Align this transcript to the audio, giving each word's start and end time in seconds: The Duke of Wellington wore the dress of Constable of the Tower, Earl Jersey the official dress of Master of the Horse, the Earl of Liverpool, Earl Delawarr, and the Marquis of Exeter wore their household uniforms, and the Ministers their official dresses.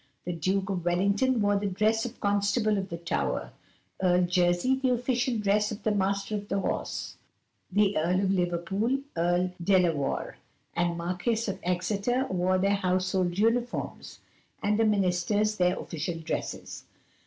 The 0.25 0.33
Duke 0.33 0.67
of 0.71 0.83
Wellington 0.83 1.39
wore 1.41 1.57
the 1.57 1.67
dress 1.67 2.05
of 2.05 2.19
Constable 2.19 2.79
of 2.79 2.89
the 2.89 2.97
Tower, 2.97 3.51
Earl 4.01 4.23
Jersey 4.23 4.73
the 4.77 4.89
official 4.89 5.37
dress 5.37 5.71
of 5.71 5.85
Master 5.95 6.33
of 6.33 6.47
the 6.47 6.57
Horse, 6.59 7.17
the 7.71 7.95
Earl 7.95 8.21
of 8.21 8.31
Liverpool, 8.31 8.97
Earl 9.15 9.51
Delawarr, 9.63 10.37
and 10.75 10.93
the 10.93 10.95
Marquis 10.95 11.47
of 11.51 11.59
Exeter 11.61 12.25
wore 12.31 12.57
their 12.57 12.77
household 12.77 13.37
uniforms, 13.37 14.17
and 14.63 14.79
the 14.79 14.85
Ministers 14.85 15.57
their 15.57 15.77
official 15.79 16.17
dresses. 16.19 16.85